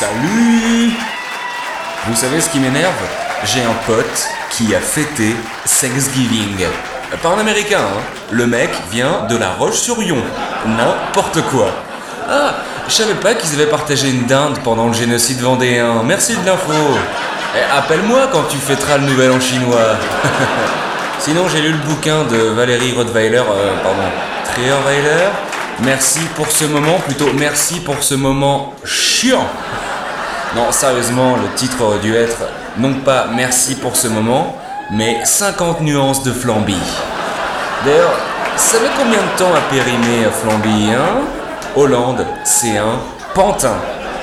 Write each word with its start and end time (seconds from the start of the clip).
Salut 0.00 0.92
Vous 2.06 2.14
savez 2.14 2.40
ce 2.40 2.48
qui 2.48 2.58
m'énerve? 2.58 2.90
J'ai 3.44 3.60
un 3.60 3.74
pote 3.86 4.28
qui 4.48 4.74
a 4.74 4.80
fêté 4.80 5.36
Thanksgiving. 5.66 6.56
Pas 7.22 7.28
un 7.28 7.38
américain, 7.38 7.80
hein. 7.82 8.00
Le 8.30 8.46
mec 8.46 8.70
vient 8.90 9.26
de 9.28 9.36
la 9.36 9.50
Roche-sur-Yon. 9.50 10.22
N'importe 10.64 11.42
quoi. 11.50 11.66
Ah, 12.30 12.54
je 12.88 12.94
savais 12.94 13.12
pas 13.12 13.34
qu'ils 13.34 13.52
avaient 13.60 13.68
partagé 13.68 14.08
une 14.08 14.24
dinde 14.24 14.58
pendant 14.64 14.86
le 14.86 14.94
génocide 14.94 15.40
vendéen. 15.42 16.02
Merci 16.02 16.34
de 16.34 16.46
l'info. 16.46 16.72
Eh, 17.54 17.76
appelle-moi 17.78 18.30
quand 18.32 18.44
tu 18.44 18.56
fêteras 18.56 18.96
le 18.96 19.04
nouvel 19.04 19.32
an 19.32 19.40
chinois. 19.40 19.98
Sinon, 21.18 21.46
j'ai 21.46 21.60
lu 21.60 21.72
le 21.72 21.78
bouquin 21.86 22.24
de 22.24 22.38
Valérie 22.38 22.94
Rottweiler, 22.96 23.36
euh, 23.36 23.74
pardon, 23.82 24.08
Trierweiler. 24.46 25.28
Merci 25.82 26.20
pour 26.36 26.50
ce 26.50 26.64
moment, 26.64 26.98
plutôt 27.00 27.28
merci 27.34 27.80
pour 27.80 28.02
ce 28.02 28.14
moment 28.14 28.74
chiant. 28.82 29.46
Non, 30.56 30.72
sérieusement, 30.72 31.36
le 31.36 31.48
titre 31.54 31.80
aurait 31.80 32.00
dû 32.00 32.14
être 32.14 32.42
non 32.76 32.94
pas 32.94 33.26
merci 33.32 33.76
pour 33.76 33.94
ce 33.94 34.08
moment, 34.08 34.56
mais 34.90 35.18
50 35.24 35.80
nuances 35.82 36.24
de 36.24 36.32
Flamby. 36.32 36.76
D'ailleurs, 37.84 38.18
ça 38.56 38.78
met 38.80 38.88
combien 38.98 39.20
de 39.20 39.38
temps 39.38 39.54
à 39.54 39.60
périmer 39.72 40.26
Flamby, 40.42 40.90
hein? 40.92 41.20
Hollande, 41.76 42.26
c'est 42.42 42.76
un 42.78 42.98
pantin. 43.32 43.76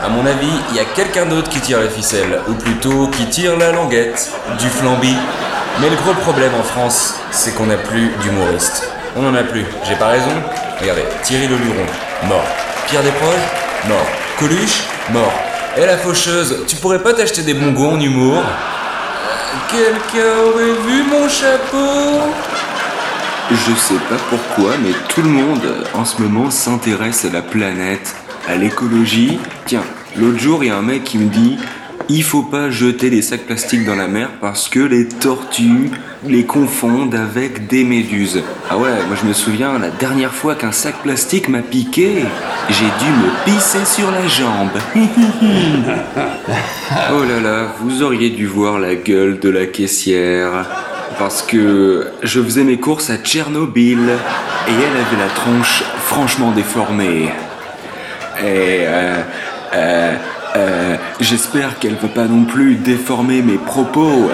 À 0.04 0.10
mon 0.10 0.26
avis, 0.26 0.52
il 0.70 0.76
y 0.76 0.80
a 0.80 0.86
quelqu'un 0.96 1.26
d'autre 1.26 1.50
qui 1.50 1.62
tire 1.62 1.80
les 1.80 1.90
ficelles, 1.90 2.42
ou 2.50 2.54
plutôt 2.54 3.08
qui 3.08 3.26
tire 3.28 3.58
la 3.58 3.72
languette 3.72 4.30
du 4.60 4.68
Flamby. 4.68 5.16
Mais 5.80 5.90
le 5.90 5.96
gros 5.96 6.14
problème 6.14 6.52
en 6.60 6.64
France, 6.64 7.16
c'est 7.32 7.56
qu'on 7.56 7.68
n'a 7.68 7.78
plus 7.78 8.12
d'humoristes. 8.22 8.92
On 9.16 9.22
n'en 9.22 9.34
a 9.34 9.44
plus, 9.44 9.66
j'ai 9.88 9.96
pas 9.96 10.08
raison 10.08 10.32
Regardez, 10.80 11.06
Thierry 11.24 11.48
Leluron, 11.48 11.86
mort. 12.28 12.46
Pierre 12.88 13.02
Desproges, 13.02 13.48
mort. 13.88 14.06
Coluche, 14.38 14.84
mort. 15.12 15.34
Et 15.80 15.86
la 15.86 15.96
faucheuse, 15.96 16.64
tu 16.68 16.76
pourrais 16.78 17.04
pas 17.04 17.14
t'acheter 17.14 17.44
des 17.44 17.54
bongos 17.54 17.92
en 17.92 18.00
humour? 18.00 18.42
Quelqu'un 19.70 20.40
aurait 20.48 20.74
vu 20.88 21.04
mon 21.04 21.30
chapeau? 21.30 22.32
Je 23.52 23.76
sais 23.76 24.00
pas 24.10 24.16
pourquoi, 24.28 24.72
mais 24.84 24.90
tout 25.08 25.22
le 25.22 25.30
monde 25.30 25.62
en 25.94 26.04
ce 26.04 26.20
moment 26.20 26.50
s'intéresse 26.50 27.26
à 27.26 27.30
la 27.30 27.44
planète, 27.44 28.16
à 28.48 28.56
l'écologie. 28.56 29.40
Tiens, 29.68 29.84
l'autre 30.16 30.40
jour, 30.40 30.64
il 30.64 30.70
y 30.70 30.72
a 30.72 30.78
un 30.78 30.82
mec 30.82 31.04
qui 31.04 31.20
me 31.20 31.30
dit 31.30 31.60
il 32.10 32.24
faut 32.24 32.44
pas 32.44 32.70
jeter 32.70 33.10
les 33.10 33.22
sacs 33.22 33.46
plastiques 33.46 33.86
dans 33.86 33.96
la 33.96 34.08
mer 34.08 34.30
parce 34.40 34.70
que 34.70 34.80
les 34.80 35.08
tortues 35.08 35.92
les 36.26 36.46
confondent 36.46 37.16
avec 37.16 37.68
des 37.68 37.84
méduses. 37.84 38.42
Ah 38.70 38.78
ouais, 38.78 38.92
moi 39.08 39.18
je 39.22 39.28
me 39.28 39.34
souviens, 39.34 39.78
la 39.78 39.90
dernière 39.90 40.34
fois 40.34 40.56
qu'un 40.56 40.72
sac 40.72 40.96
plastique 41.04 41.50
m'a 41.50 41.62
piqué, 41.62 42.24
j'ai 42.70 42.86
dû 42.86 43.12
me 43.12 43.46
pisser 43.46 43.86
sur 43.86 44.10
la 44.12 44.26
jambe. 44.28 44.72
oh 47.12 47.24
là 47.24 47.40
là, 47.42 47.74
vous 47.82 48.02
auriez 48.04 48.30
dû 48.30 48.46
voir 48.46 48.80
la 48.80 48.96
gueule 48.96 49.40
de 49.40 49.50
la 49.50 49.66
caissière. 49.66 50.66
Parce 51.20 51.42
que 51.42 52.08
je 52.22 52.42
faisais 52.42 52.64
mes 52.64 52.78
courses 52.78 53.10
à 53.10 53.18
Tchernobyl 53.18 54.00
et 54.68 54.72
elle 54.72 54.98
avait 55.02 55.18
la 55.20 55.30
tronche 55.34 55.84
franchement 56.00 56.52
déformée. 56.52 57.30
Et 58.40 58.84
euh, 58.86 59.24
euh, 59.74 60.16
euh, 60.56 60.96
j'espère 61.20 61.80
qu'elle 61.80 61.96
veut 61.96 62.08
pas 62.08 62.26
non 62.26 62.46
plus 62.46 62.76
déformer 62.76 63.42
mes 63.42 63.58
propos. 63.58 64.30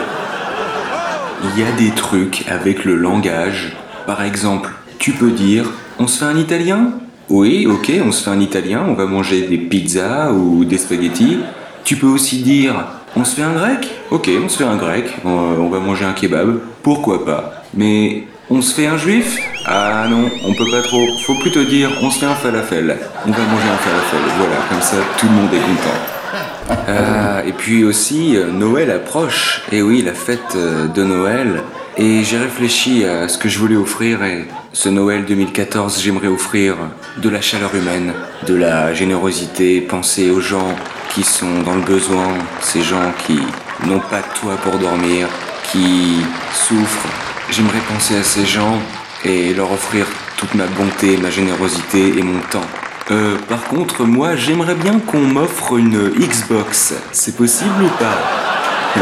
Il 1.43 1.59
y 1.59 1.63
a 1.63 1.71
des 1.71 1.91
trucs 1.91 2.45
avec 2.49 2.85
le 2.85 2.95
langage. 2.95 3.75
Par 4.05 4.23
exemple, 4.23 4.71
tu 4.99 5.11
peux 5.11 5.31
dire 5.31 5.71
on 5.99 6.07
se 6.07 6.19
fait 6.19 6.25
un 6.25 6.37
italien? 6.37 6.91
Oui, 7.29 7.65
ok, 7.67 7.91
on 8.05 8.11
se 8.11 8.23
fait 8.23 8.29
un 8.29 8.39
italien, 8.39 8.83
on 8.87 8.93
va 8.93 9.05
manger 9.05 9.47
des 9.47 9.57
pizzas 9.57 10.31
ou 10.31 10.65
des 10.65 10.77
spaghettis. 10.77 11.39
Tu 11.83 11.95
peux 11.95 12.07
aussi 12.07 12.37
dire 12.41 12.85
on 13.15 13.23
se 13.23 13.35
fait 13.35 13.43
un 13.43 13.53
grec? 13.53 13.89
Ok, 14.11 14.29
on 14.43 14.49
se 14.49 14.57
fait 14.57 14.63
un 14.63 14.77
grec, 14.77 15.05
on 15.23 15.69
va 15.69 15.79
manger 15.79 16.05
un 16.05 16.13
kebab, 16.13 16.59
pourquoi 16.81 17.25
pas? 17.25 17.63
Mais 17.75 18.23
on 18.53 18.61
se 18.61 18.75
fait 18.75 18.85
un 18.85 18.97
juif 18.97 19.39
Ah 19.65 20.05
non, 20.07 20.29
on 20.45 20.53
peut 20.53 20.69
pas 20.69 20.83
trop. 20.83 21.07
Faut 21.25 21.33
plutôt 21.35 21.63
dire 21.63 21.89
on 22.01 22.11
se 22.11 22.19
fait 22.19 22.27
un 22.27 22.35
falafel. 22.35 22.97
On 23.25 23.31
va 23.31 23.37
manger 23.37 23.69
un 23.73 23.77
falafel. 23.77 24.19
Voilà, 24.37 24.55
comme 24.69 24.81
ça 24.81 24.97
tout 25.17 25.25
le 25.25 25.31
monde 25.31 25.53
est 25.53 25.57
content. 25.57 26.87
Euh, 26.87 27.43
et 27.45 27.51
puis 27.51 27.83
aussi, 27.83 28.37
euh, 28.37 28.51
Noël 28.51 28.91
approche. 28.91 29.63
Et 29.71 29.81
oui, 29.81 30.03
la 30.03 30.13
fête 30.13 30.55
euh, 30.55 30.87
de 30.87 31.03
Noël. 31.03 31.63
Et 31.97 32.23
j'ai 32.23 32.37
réfléchi 32.37 33.05
à 33.05 33.27
ce 33.27 33.37
que 33.37 33.49
je 33.49 33.59
voulais 33.59 33.75
offrir 33.75 34.23
et 34.23 34.45
ce 34.71 34.89
Noël 34.89 35.25
2014, 35.25 36.01
j'aimerais 36.01 36.27
offrir 36.27 36.75
de 37.17 37.29
la 37.29 37.39
chaleur 37.39 37.75
humaine, 37.75 38.13
de 38.47 38.55
la 38.55 38.95
générosité, 38.95 39.79
penser 39.79 40.31
aux 40.31 40.41
gens 40.41 40.75
qui 41.13 41.21
sont 41.21 41.61
dans 41.61 41.75
le 41.75 41.83
besoin, 41.83 42.29
ces 42.61 42.81
gens 42.81 43.13
qui 43.27 43.39
n'ont 43.85 43.99
pas 43.99 44.21
de 44.21 44.39
toit 44.39 44.55
pour 44.63 44.79
dormir, 44.79 45.27
qui 45.71 46.21
souffrent 46.51 47.32
J'aimerais 47.49 47.81
penser 47.91 48.17
à 48.17 48.23
ces 48.23 48.45
gens 48.45 48.79
et 49.23 49.53
leur 49.53 49.71
offrir 49.71 50.05
toute 50.37 50.55
ma 50.55 50.65
bonté, 50.65 51.17
ma 51.17 51.29
générosité 51.29 52.17
et 52.17 52.23
mon 52.23 52.39
temps. 52.51 52.65
Euh, 53.11 53.37
par 53.49 53.63
contre, 53.65 54.05
moi, 54.05 54.35
j'aimerais 54.35 54.75
bien 54.75 54.99
qu'on 54.99 55.19
m'offre 55.19 55.77
une 55.77 56.09
Xbox. 56.09 56.93
C'est 57.11 57.35
possible 57.35 57.83
ou 57.83 57.89
pas? 57.99 59.01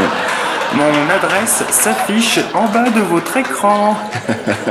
Mon 0.74 1.10
adresse 1.10 1.64
s'affiche 1.70 2.40
en 2.54 2.66
bas 2.66 2.88
de 2.88 3.00
votre 3.00 3.36
écran. 3.36 3.94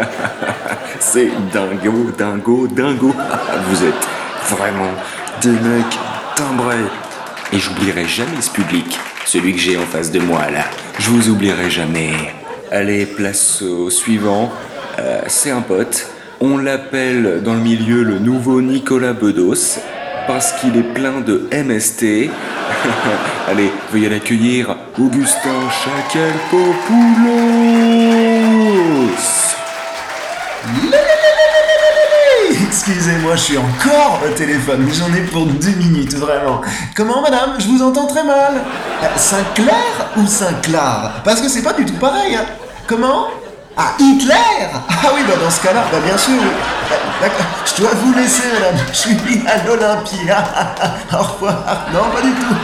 C'est 1.00 1.30
dingo, 1.54 2.10
dingo, 2.18 2.68
dingo. 2.68 3.14
Vous 3.70 3.84
êtes 3.84 4.08
vraiment 4.50 4.92
des 5.42 5.52
mecs 5.52 6.00
timbrés. 6.36 6.90
Et 7.54 7.60
j'oublierai 7.60 8.08
jamais 8.08 8.42
ce 8.42 8.50
public, 8.50 9.00
celui 9.26 9.54
que 9.54 9.60
j'ai 9.60 9.78
en 9.78 9.86
face 9.86 10.10
de 10.12 10.20
moi 10.20 10.50
là. 10.50 10.64
Je 10.98 11.10
vous 11.10 11.30
oublierai 11.30 11.70
jamais. 11.70 12.34
Allez, 12.74 13.06
place 13.06 13.62
au 13.62 13.90
suivant. 13.90 14.50
Euh, 14.98 15.24
c'est 15.28 15.52
un 15.52 15.60
pote. 15.60 16.08
On 16.40 16.58
l'appelle 16.58 17.42
dans 17.44 17.54
le 17.54 17.60
milieu 17.60 18.02
le 18.04 18.18
nouveau 18.18 18.62
Nicolas 18.62 19.12
Bedos 19.12 19.78
parce 20.26 20.54
qu'il 20.54 20.78
est 20.78 20.94
plein 20.94 21.20
de 21.20 21.50
MST. 21.52 22.30
Allez, 23.50 23.70
veuillez 23.92 24.08
l'accueillir, 24.08 24.78
Augustin 24.98 25.70
Chacal-Popoulos. 25.84 26.72
Excusez-moi, 32.74 33.36
je 33.36 33.42
suis 33.42 33.58
encore 33.58 34.22
au 34.26 34.34
téléphone, 34.34 34.86
mais 34.88 34.94
j'en 34.94 35.14
ai 35.14 35.20
pour 35.30 35.46
deux 35.46 35.72
minutes, 35.72 36.14
vraiment. 36.14 36.62
Comment, 36.96 37.22
madame? 37.22 37.56
Je 37.60 37.68
vous 37.68 37.84
entends 37.84 38.08
très 38.08 38.24
mal. 38.24 38.62
Euh, 39.04 39.08
Saint-Clair 39.18 40.08
ou 40.16 40.26
Saint-Clar 40.26 41.22
Parce 41.26 41.42
que 41.42 41.50
c'est 41.50 41.64
pas 41.64 41.74
du 41.74 41.84
tout 41.84 41.96
pareil. 41.96 42.34
Hein. 42.34 42.46
Comment? 42.88 43.28
Ah, 43.76 43.92
Hitler? 44.00 44.70
Ah 44.90 45.10
oui, 45.14 45.20
bah 45.28 45.34
dans 45.44 45.50
ce 45.50 45.62
cas-là, 45.62 45.84
bah 45.92 45.98
bien 46.06 46.18
sûr. 46.18 46.42
Je 47.66 47.82
dois 47.82 47.94
vous 47.94 48.14
laisser, 48.14 48.44
madame. 48.54 48.86
Je 48.92 48.98
suis 48.98 49.48
à 49.48 49.66
l'Olympia. 49.66 50.44
Au 51.14 51.24
revoir. 51.24 51.88
Non, 51.94 52.10
pas 52.14 52.22
du 52.22 52.32
tout. 52.32 52.56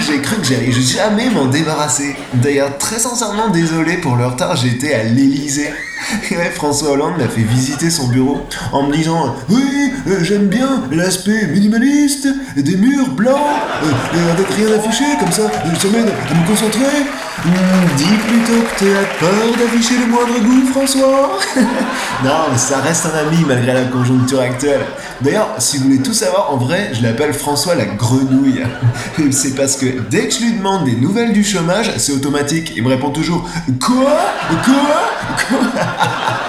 J'ai 0.06 0.20
cru 0.20 0.36
que 0.36 0.44
j'allais 0.44 0.72
jamais 0.72 1.30
m'en 1.30 1.46
débarrasser. 1.46 2.16
D'ailleurs, 2.34 2.76
très 2.78 2.98
sincèrement, 2.98 3.48
désolé 3.48 3.98
pour 3.98 4.16
le 4.16 4.26
retard, 4.26 4.56
j'étais 4.56 4.94
à 4.94 5.04
l'Elysée. 5.04 5.72
François 6.54 6.90
Hollande 6.90 7.16
m'a 7.18 7.28
fait 7.28 7.42
visiter 7.42 7.90
son 7.90 8.08
bureau 8.08 8.46
en 8.72 8.84
me 8.84 8.92
disant 8.92 9.34
Oui, 9.48 9.92
euh, 10.08 10.22
j'aime 10.22 10.46
bien 10.46 10.82
l'aspect 10.90 11.46
minimaliste, 11.46 12.28
des 12.56 12.76
murs 12.76 13.10
blancs, 13.10 13.38
euh, 13.84 14.32
avec 14.32 14.48
rien 14.48 14.78
affiché, 14.78 15.04
comme 15.18 15.32
ça, 15.32 15.42
ça 15.50 15.88
m'aide 15.88 16.08
à 16.08 16.34
me 16.34 16.46
concentrer. 16.46 17.04
Hmm, 17.44 17.96
dis 17.98 18.16
plutôt 18.26 18.62
que 18.62 18.78
tu 18.78 18.90
as 18.96 19.04
peur 19.20 19.56
d'afficher 19.58 19.98
le 19.98 20.06
moindre 20.06 20.38
goût, 20.40 20.66
François 20.72 21.38
Non, 22.24 22.46
mais 22.50 22.56
ça 22.56 22.78
reste 22.78 23.04
un 23.04 23.18
ami 23.18 23.44
malgré 23.46 23.74
la 23.74 23.84
conjoncture 23.84 24.40
actuelle. 24.40 24.80
D'ailleurs, 25.20 25.50
si 25.58 25.76
vous 25.76 25.84
voulez 25.84 26.02
tout 26.02 26.14
savoir, 26.14 26.50
en 26.50 26.56
vrai, 26.56 26.92
je 26.94 27.02
l'appelle 27.02 27.34
François 27.34 27.74
la 27.74 27.84
grenouille. 27.84 28.62
C'est 29.30 29.54
parce 29.54 29.76
que 29.76 30.00
dès 30.08 30.28
que 30.28 30.34
je 30.34 30.40
lui 30.40 30.52
demande 30.54 30.86
des 30.86 30.96
nouvelles 30.96 31.34
du 31.34 31.44
chômage, 31.44 31.92
c'est 31.98 32.12
automatique. 32.12 32.72
Il 32.76 32.82
me 32.82 32.88
répond 32.88 33.10
toujours 33.10 33.46
Quoi? 33.78 34.16
Quoi? 34.64 35.48
Quoi 35.48 35.58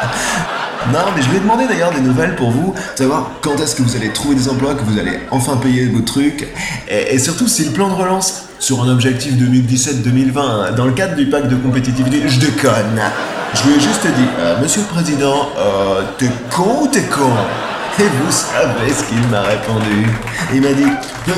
Non, 0.93 0.99
mais 1.15 1.21
je 1.21 1.29
lui 1.29 1.37
ai 1.37 1.39
demandé 1.39 1.65
d'ailleurs 1.67 1.91
des 1.91 2.01
nouvelles 2.01 2.35
pour 2.35 2.51
vous, 2.51 2.73
savoir 2.95 3.31
quand 3.41 3.59
est-ce 3.59 3.75
que 3.75 3.81
vous 3.81 3.95
allez 3.95 4.09
trouver 4.09 4.35
des 4.35 4.47
emplois, 4.47 4.75
que 4.75 4.83
vous 4.83 4.99
allez 4.99 5.19
enfin 5.31 5.57
payer 5.57 5.87
vos 5.87 6.01
trucs, 6.01 6.47
et, 6.87 7.17
surtout 7.17 7.47
si 7.47 7.65
le 7.65 7.71
plan 7.71 7.89
de 7.89 7.93
relance 7.93 8.43
sur 8.59 8.83
un 8.83 8.89
objectif 8.89 9.33
2017-2020 9.33 10.37
hein, 10.37 10.71
dans 10.75 10.85
le 10.85 10.93
cadre 10.93 11.15
du 11.15 11.25
pacte 11.27 11.47
de 11.47 11.55
compétitivité, 11.55 12.21
je 12.27 12.39
déconne. 12.39 13.01
Je 13.53 13.63
lui 13.67 13.75
ai 13.75 13.79
juste 13.79 14.05
dit, 14.05 14.27
euh, 14.39 14.61
Monsieur 14.61 14.81
le 14.81 14.87
Président, 14.87 15.49
euh, 15.57 16.01
t'es 16.17 16.29
con 16.51 16.83
ou 16.83 16.88
t'es 16.88 17.03
con? 17.03 17.31
Et 17.97 18.03
vous 18.03 18.31
savez 18.31 18.93
ce 18.93 19.03
qu'il 19.05 19.25
m'a 19.29 19.41
répondu. 19.41 20.05
Il 20.53 20.61
m'a 20.61 20.73
dit 20.73 20.83
euh, 20.83 21.31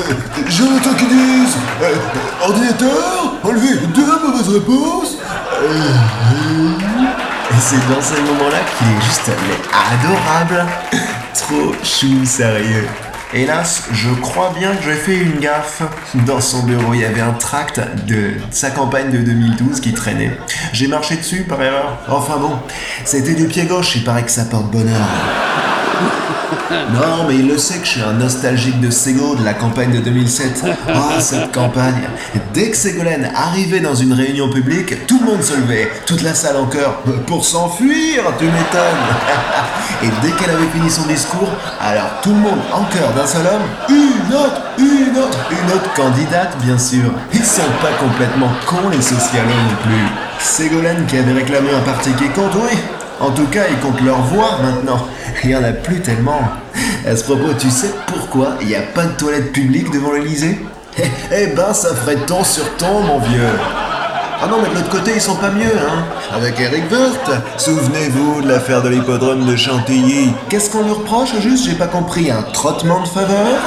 Jonathan 0.48 0.90
qui 0.98 1.06
disent 1.06 1.56
euh, 1.82 1.94
Ordinateur, 2.42 3.34
enlevez 3.44 3.76
deux 3.94 4.04
mauvaises 4.04 4.48
réponses 4.48 5.18
et 7.50 7.60
c'est 7.60 7.88
dans 7.88 8.00
ces 8.00 8.20
moments-là 8.22 8.58
qu'il 8.76 8.88
est 8.88 9.04
juste 9.04 9.30
adorable. 9.72 10.66
Trop 11.34 11.72
chou, 11.82 12.24
sérieux. 12.24 12.86
Hélas, 13.34 13.84
je 13.92 14.08
crois 14.10 14.54
bien 14.58 14.74
que 14.74 14.84
j'ai 14.84 14.94
fait 14.94 15.16
une 15.16 15.38
gaffe. 15.38 15.82
Dans 16.26 16.40
son 16.40 16.62
bureau, 16.62 16.94
il 16.94 17.00
y 17.00 17.04
avait 17.04 17.20
un 17.20 17.32
tract 17.32 17.80
de 18.06 18.32
sa 18.50 18.70
campagne 18.70 19.10
de 19.10 19.18
2012 19.18 19.80
qui 19.80 19.92
traînait. 19.92 20.36
J'ai 20.72 20.88
marché 20.88 21.16
dessus 21.16 21.42
par 21.42 21.60
erreur. 21.62 21.98
Enfin 22.08 22.38
bon, 22.38 22.58
c'était 23.04 23.34
du 23.34 23.46
pied 23.46 23.64
gauche, 23.64 23.96
il 23.96 24.04
paraît 24.04 24.24
que 24.24 24.30
ça 24.30 24.44
porte 24.44 24.70
bonheur. 24.70 25.06
Non, 26.70 27.24
mais 27.26 27.36
il 27.36 27.48
le 27.48 27.58
sait 27.58 27.78
que 27.78 27.84
je 27.84 27.90
suis 27.92 28.02
un 28.02 28.12
nostalgique 28.12 28.80
de 28.80 28.90
Sego 28.90 29.34
de 29.34 29.44
la 29.44 29.54
campagne 29.54 29.92
de 29.92 29.98
2007. 29.98 30.64
Ah, 30.88 31.20
cette 31.20 31.52
campagne. 31.52 32.08
Dès 32.54 32.70
que 32.70 32.76
Ségolène 32.76 33.30
arrivait 33.34 33.80
dans 33.80 33.94
une 33.94 34.12
réunion 34.12 34.50
publique, 34.50 35.06
tout 35.06 35.18
le 35.20 35.26
monde 35.26 35.42
se 35.42 35.54
levait, 35.54 35.90
toute 36.06 36.22
la 36.22 36.34
salle 36.34 36.56
en 36.56 36.66
chœur, 36.66 37.02
pour 37.26 37.44
s'enfuir, 37.44 38.22
tu 38.38 38.44
m'étonnes. 38.44 39.08
Et 40.02 40.08
dès 40.22 40.32
qu'elle 40.32 40.50
avait 40.50 40.68
fini 40.72 40.90
son 40.90 41.06
discours, 41.06 41.50
alors 41.80 42.20
tout 42.22 42.30
le 42.30 42.36
monde 42.36 42.60
en 42.72 42.84
chœur 42.84 43.12
d'un 43.14 43.26
seul 43.26 43.46
homme, 43.46 43.62
une 43.88 44.34
autre, 44.34 44.62
une 44.78 45.18
autre, 45.18 45.38
une 45.50 45.72
autre 45.72 45.92
candidate, 45.94 46.56
bien 46.64 46.78
sûr. 46.78 47.12
Ils 47.32 47.44
sont 47.44 47.62
pas 47.82 47.92
complètement 48.00 48.50
cons, 48.66 48.88
les 48.90 49.02
socialos 49.02 49.48
non 49.48 49.76
plus. 49.82 50.06
Ségolène 50.40 51.06
qui 51.06 51.18
avait 51.18 51.32
réclamé 51.32 51.70
un 51.72 51.80
parti 51.80 52.12
qui 52.12 52.28
compte, 52.28 52.54
oui. 52.54 52.78
En 53.20 53.30
tout 53.30 53.46
cas, 53.46 53.62
ils 53.70 53.78
comptent 53.78 54.00
leur 54.00 54.20
voix 54.22 54.58
maintenant. 54.62 55.06
Il 55.44 55.50
y 55.50 55.56
en 55.56 55.64
a 55.64 55.72
plus 55.72 56.00
tellement. 56.00 56.40
À 57.06 57.16
ce 57.16 57.24
propos, 57.24 57.52
tu 57.58 57.70
sais 57.70 57.90
pourquoi 58.06 58.50
il 58.60 58.68
n'y 58.68 58.76
a 58.76 58.82
pas 58.82 59.06
de 59.06 59.12
toilette 59.12 59.52
publique 59.52 59.90
devant 59.90 60.12
l'Elysée 60.12 60.58
Eh 61.32 61.48
ben, 61.48 61.72
ça 61.74 61.94
ferait 61.94 62.16
ton 62.26 62.44
sur 62.44 62.76
ton, 62.76 63.00
mon 63.00 63.18
vieux. 63.18 63.50
Ah 64.40 64.46
non, 64.46 64.58
mais 64.62 64.68
de 64.68 64.74
l'autre 64.74 64.90
côté, 64.90 65.12
ils 65.16 65.20
sont 65.20 65.34
pas 65.34 65.50
mieux, 65.50 65.64
hein 65.66 66.04
Avec 66.32 66.60
Eric 66.60 66.84
Woerth. 66.92 67.42
Souvenez-vous 67.56 68.42
de 68.42 68.48
l'affaire 68.48 68.82
de 68.82 68.88
l'hippodrome 68.88 69.44
de 69.46 69.56
Chantilly. 69.56 70.32
Qu'est-ce 70.48 70.70
qu'on 70.70 70.84
lui 70.84 70.92
reproche, 70.92 71.30
juste? 71.40 71.64
J'ai 71.64 71.74
pas 71.74 71.88
compris. 71.88 72.30
Un 72.30 72.42
trottement 72.42 73.02
de 73.02 73.08
faveur? 73.08 73.58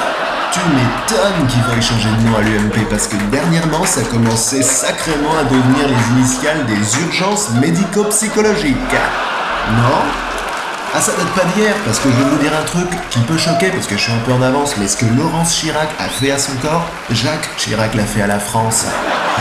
Tu 0.53 0.59
m'étonnes 0.59 1.47
qu'il 1.47 1.61
veuille 1.63 1.81
changer 1.81 2.09
de 2.09 2.29
nom 2.29 2.37
à 2.37 2.41
l'UMP 2.41 2.89
parce 2.89 3.07
que 3.07 3.15
dernièrement 3.31 3.85
ça 3.85 4.01
commençait 4.01 4.61
sacrément 4.61 5.31
à 5.39 5.45
devenir 5.45 5.87
les 5.87 6.19
initiales 6.19 6.65
des 6.65 7.01
urgences 7.05 7.51
médico-psychologiques. 7.61 8.75
Non 9.69 10.21
ah 10.93 10.99
ça 10.99 11.13
date 11.13 11.29
pas 11.29 11.45
d'hier, 11.53 11.73
parce 11.85 11.99
que 11.99 12.09
je 12.09 12.15
vais 12.17 12.29
vous 12.29 12.37
dire 12.39 12.51
un 12.53 12.65
truc 12.65 12.89
qui 13.09 13.19
peut 13.19 13.37
choquer, 13.37 13.69
parce 13.69 13.87
que 13.87 13.95
je 13.95 14.01
suis 14.01 14.11
un 14.11 14.19
peu 14.25 14.33
en 14.33 14.41
avance, 14.41 14.75
mais 14.77 14.89
ce 14.89 14.97
que 14.97 15.05
Laurence 15.05 15.55
Chirac 15.55 15.87
a 15.97 16.09
fait 16.09 16.31
à 16.31 16.37
son 16.37 16.51
corps, 16.61 16.85
Jacques 17.09 17.49
Chirac 17.55 17.95
l'a 17.95 18.03
fait 18.03 18.21
à 18.21 18.27
la 18.27 18.39
France. 18.39 18.83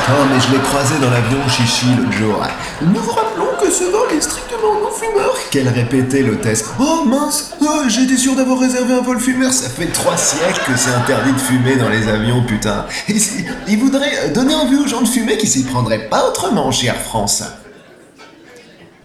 Oh 0.08 0.12
mais 0.32 0.38
je 0.38 0.52
l'ai 0.52 0.62
croisé 0.62 0.94
dans 1.02 1.11
l'avion 1.11 1.40
chichi 1.49 1.87
l'autre 1.99 2.12
jour. 2.12 2.46
Nous 2.82 3.00
vous 3.00 3.11
rappelons 3.11 3.49
que 3.61 3.69
ce 3.69 3.82
vol 3.82 4.12
est 4.17 4.20
strictement 4.20 4.75
non 4.81 4.93
fumeur. 4.93 5.34
Qu'elle 5.50 5.69
répétait 5.69 6.22
l'hôtesse. 6.22 6.67
Oh 6.78 7.02
mince, 7.05 7.50
oh, 7.61 7.82
j'étais 7.88 8.17
sûr 8.17 8.37
d'avoir 8.37 8.61
réservé 8.61 8.94
un 8.94 9.02
vol 9.02 9.19
fumeur, 9.19 9.52
ça 9.52 9.69
fait 9.69 9.87
trois 9.87 10.17
siècles 10.17 10.61
que 10.64 10.76
c'est 10.76 10.94
interdit 10.94 11.32
de 11.32 11.38
fumer 11.38 11.75
dans 11.75 11.88
les 11.88 12.06
avions, 12.06 12.44
putain. 12.44 12.87
Et 13.08 13.19
si, 13.19 13.44
il 13.67 13.78
voudrait 13.81 14.28
donner 14.32 14.55
envie 14.55 14.76
aux 14.76 14.87
gens 14.87 15.02
de 15.02 15.08
fumer 15.08 15.37
qui 15.37 15.49
s'y 15.49 15.64
prendraient 15.64 16.08
pas 16.08 16.28
autrement 16.28 16.70
Air 16.70 16.94
France. 16.94 17.43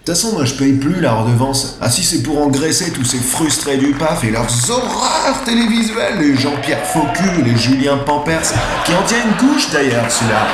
De 0.06 0.14
toute 0.14 0.22
façon, 0.22 0.36
moi 0.36 0.46
je 0.46 0.54
paye 0.54 0.74
plus 0.74 1.02
la 1.02 1.14
redevance. 1.14 1.78
Ah 1.82 1.90
si 1.90 2.04
c'est 2.04 2.22
pour 2.22 2.40
engraisser 2.40 2.92
tous 2.92 3.04
ces 3.04 3.18
frustrés 3.18 3.78
du 3.78 3.88
PAF 3.88 4.24
et 4.24 4.30
leurs 4.30 4.70
horreurs 4.70 5.44
télévisuelles, 5.46 6.20
les 6.20 6.38
Jean-Pierre 6.38 6.86
Faucu, 6.86 7.42
les 7.44 7.58
Julien 7.58 7.98
Pampers, 7.98 8.44
qui 8.86 8.94
en 8.94 9.02
tient 9.08 9.18
une 9.26 9.34
couche 9.36 9.72
d'ailleurs 9.72 10.06
celui-là. 10.12 10.46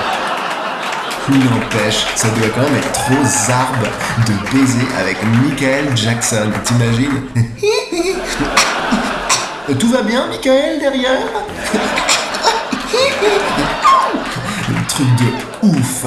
N'empêche, 1.31 2.05
ça 2.15 2.29
doit 2.29 2.47
quand 2.55 2.61
même 2.61 2.77
être 2.77 2.93
trop 2.93 3.21
zarbe 3.25 3.85
de 4.25 4.31
baiser 4.53 4.87
avec 4.97 5.17
Michael 5.43 5.97
Jackson, 5.97 6.49
t'imagines? 6.63 7.21
Tout 9.77 9.89
va 9.89 10.01
bien, 10.03 10.27
Michael, 10.27 10.79
derrière? 10.79 11.27
Truc 14.87 15.07
de 15.17 15.25
ouf 15.67 16.05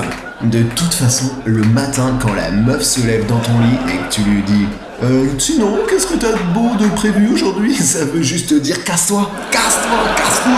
de 0.50 0.62
toute 0.62 0.94
façon, 0.94 1.30
le 1.44 1.62
matin, 1.62 2.18
quand 2.20 2.34
la 2.34 2.50
meuf 2.50 2.82
se 2.82 3.06
lève 3.06 3.26
dans 3.26 3.40
ton 3.40 3.58
lit 3.60 3.78
et 3.88 4.08
que 4.08 4.14
tu 4.14 4.20
lui 4.22 4.42
dis 4.42 4.66
euh, 5.02 5.26
sinon, 5.38 5.80
qu'est-ce 5.88 6.06
que 6.06 6.14
t'as 6.14 6.32
de 6.32 6.52
beau 6.54 6.76
de 6.78 6.86
prévu 6.94 7.28
aujourd'hui? 7.28 7.74
Ça 7.80 8.04
veut 8.04 8.22
juste 8.22 8.54
dire 8.54 8.82
casse-toi, 8.84 9.30
casse-toi, 9.50 9.98
casse-toi, 10.16 10.52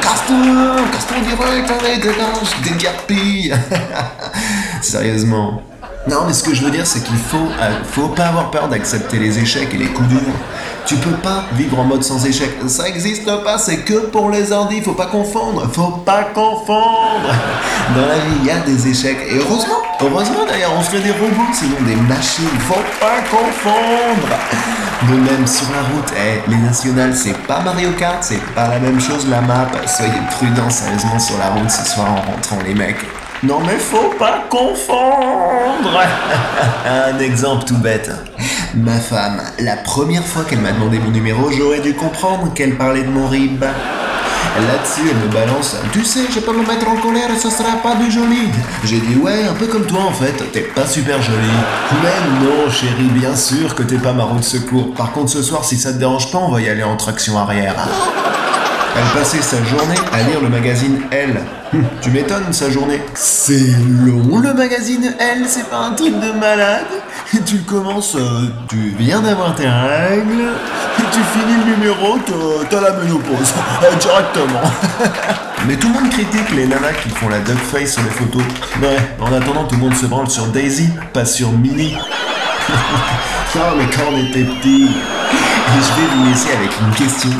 casse-toi, 0.00 0.76
casse-toi 0.92 1.16
direct, 1.20 1.70
allez, 1.70 1.96
dégage, 1.96 2.62
dégarpille. 2.62 3.54
Sérieusement. 4.82 5.62
Non, 6.08 6.24
mais 6.26 6.32
ce 6.32 6.42
que 6.42 6.52
je 6.52 6.64
veux 6.64 6.70
dire, 6.72 6.84
c'est 6.84 7.04
qu'il 7.04 7.16
faut, 7.16 7.36
euh, 7.60 7.70
faut 7.84 8.08
pas 8.08 8.24
avoir 8.24 8.50
peur 8.50 8.66
d'accepter 8.68 9.18
les 9.18 9.38
échecs 9.38 9.68
et 9.72 9.76
les 9.78 9.86
coups 9.86 10.08
durs. 10.08 10.34
Tu 10.84 10.96
peux 10.96 11.14
pas 11.14 11.44
vivre 11.52 11.78
en 11.78 11.84
mode 11.84 12.02
sans 12.02 12.26
échec. 12.26 12.50
Ça 12.66 12.88
existe 12.88 13.24
pas, 13.44 13.56
c'est 13.56 13.78
que 13.78 14.06
pour 14.06 14.28
les 14.28 14.50
ordis. 14.50 14.80
Faut 14.80 14.94
pas 14.94 15.06
confondre. 15.06 15.70
Faut 15.72 16.02
pas 16.04 16.24
confondre. 16.34 17.32
Dans 17.94 18.06
la 18.06 18.16
vie, 18.16 18.36
il 18.40 18.46
y 18.46 18.50
a 18.50 18.58
des 18.58 18.88
échecs. 18.88 19.18
Et 19.30 19.36
heureusement, 19.36 19.78
heureusement 20.00 20.44
d'ailleurs, 20.48 20.72
on 20.76 20.82
ferait 20.82 21.02
des 21.02 21.12
robots, 21.12 21.52
sinon 21.52 21.76
des 21.86 21.94
machines. 21.94 22.58
Faut 22.66 22.74
pas 22.98 23.20
confondre. 23.30 24.36
De 25.08 25.14
même 25.14 25.46
sur 25.46 25.66
la 25.70 25.82
route, 25.82 26.12
eh, 26.16 26.50
les 26.50 26.56
nationales, 26.56 27.14
c'est 27.14 27.36
pas 27.46 27.60
Mario 27.60 27.90
Kart, 27.92 28.18
c'est 28.22 28.42
pas 28.54 28.66
la 28.68 28.80
même 28.80 29.00
chose 29.00 29.28
la 29.28 29.40
map. 29.40 29.68
Soyez 29.86 30.12
prudents 30.32 30.70
sérieusement 30.70 31.18
sur 31.20 31.38
la 31.38 31.50
route 31.50 31.70
ce 31.70 31.88
soir 31.88 32.08
en 32.10 32.32
rentrant 32.32 32.58
les 32.66 32.74
mecs. 32.74 33.04
Non 33.42 33.58
mais 33.66 33.76
faut 33.76 34.14
pas 34.20 34.44
confondre 34.48 35.90
Un 36.86 37.18
exemple 37.18 37.64
tout 37.64 37.76
bête. 37.76 38.08
Ma 38.74 38.98
femme, 38.98 39.42
la 39.58 39.76
première 39.76 40.24
fois 40.24 40.44
qu'elle 40.44 40.60
m'a 40.60 40.70
demandé 40.70 41.00
mon 41.00 41.10
numéro, 41.10 41.50
j'aurais 41.50 41.80
dû 41.80 41.94
comprendre 41.94 42.54
qu'elle 42.54 42.76
parlait 42.76 43.02
de 43.02 43.08
mon 43.08 43.26
rib. 43.26 43.60
Là-dessus, 43.60 45.10
elle 45.10 45.16
me 45.16 45.32
balance 45.32 45.76
Tu 45.92 46.04
sais, 46.04 46.20
je 46.32 46.38
peux 46.38 46.52
me 46.52 46.64
mettre 46.64 46.88
en 46.88 46.96
colère 46.96 47.30
et 47.34 47.38
ce 47.38 47.50
sera 47.50 47.78
pas 47.82 47.96
du 47.96 48.12
joli. 48.12 48.48
J'ai 48.84 49.00
dit 49.00 49.16
Ouais, 49.16 49.44
un 49.44 49.54
peu 49.54 49.66
comme 49.66 49.86
toi 49.86 50.02
en 50.02 50.12
fait, 50.12 50.52
t'es 50.52 50.60
pas 50.60 50.86
super 50.86 51.20
joli. 51.20 51.50
Mais 52.02 52.44
non, 52.44 52.70
chérie, 52.70 53.10
bien 53.12 53.34
sûr 53.34 53.74
que 53.74 53.82
t'es 53.82 53.98
pas 53.98 54.12
ma 54.12 54.22
roue 54.22 54.38
de 54.38 54.44
secours. 54.44 54.94
Par 54.94 55.10
contre, 55.10 55.30
ce 55.30 55.42
soir, 55.42 55.64
si 55.64 55.76
ça 55.76 55.92
te 55.92 55.98
dérange 55.98 56.30
pas, 56.30 56.38
on 56.38 56.52
va 56.52 56.60
y 56.60 56.68
aller 56.68 56.84
en 56.84 56.96
traction 56.96 57.36
arrière. 57.38 57.74
Elle 58.94 59.18
passait 59.18 59.40
sa 59.42 59.56
journée 59.64 59.94
à 60.12 60.22
lire 60.22 60.40
le 60.42 60.48
magazine 60.48 61.00
Elle. 61.10 61.40
Hum, 61.72 61.84
tu 62.02 62.10
m'étonnes, 62.10 62.52
sa 62.52 62.70
journée. 62.70 63.00
C'est 63.14 63.58
long 64.04 64.38
le 64.38 64.52
magazine 64.52 65.14
Elle, 65.18 65.46
c'est 65.46 65.68
pas 65.70 65.78
un 65.78 65.92
truc 65.92 66.18
de 66.20 66.32
malade. 66.38 66.86
Tu 67.46 67.58
commences, 67.58 68.14
euh, 68.14 68.48
tu 68.68 68.94
viens 68.98 69.20
d'avoir 69.20 69.54
tes 69.54 69.66
règles, 69.66 70.50
tu 70.96 71.20
finis 71.32 71.56
le 71.64 71.76
numéro, 71.76 72.18
t'as 72.68 72.80
la 72.80 72.92
ménopause, 72.92 73.54
directement. 74.00 74.60
Mais 75.66 75.76
tout 75.76 75.88
le 75.88 75.94
monde 75.94 76.10
critique 76.10 76.50
les 76.54 76.66
nanas 76.66 76.92
qui 77.02 77.08
font 77.08 77.28
la 77.28 77.38
face 77.40 77.92
sur 77.92 78.02
les 78.02 78.10
photos. 78.10 78.42
Ouais, 78.82 78.98
en 79.20 79.32
attendant, 79.32 79.64
tout 79.64 79.76
le 79.76 79.80
monde 79.80 79.94
se 79.94 80.06
branle 80.06 80.28
sur 80.28 80.46
Daisy, 80.48 80.90
pas 81.12 81.24
sur 81.24 81.52
Minnie. 81.52 81.96
oh, 82.68 83.58
mais 83.76 83.84
quand 83.94 84.12
on 84.12 84.16
était 84.18 84.44
petit. 84.44 84.84
Et 84.84 85.80
je 85.80 86.00
vais 86.00 86.08
vous 86.16 86.24
laisser 86.28 86.52
avec 86.52 86.70
une 86.80 86.94
question. 86.94 87.30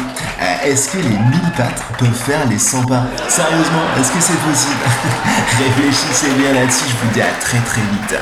Euh, 0.41 0.52
est-ce 0.65 0.91
que 0.91 0.99
les 0.99 1.09
1000 1.09 1.19
pattes 1.57 1.83
peuvent 1.99 2.13
faire 2.13 2.47
les 2.49 2.59
100 2.59 2.85
pas? 2.87 3.05
Sérieusement, 3.29 3.83
est-ce 3.99 4.13
que 4.13 4.21
c'est 4.21 4.39
possible? 4.39 4.81
Réfléchissez 5.59 6.31
bien 6.39 6.53
là-dessus, 6.53 6.85
je 6.89 7.07
vous 7.07 7.13
dis 7.13 7.23
à 7.23 7.33
très 7.41 7.59
très 7.59 7.81
vite. 7.81 8.15